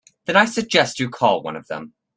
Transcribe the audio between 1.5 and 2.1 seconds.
of them.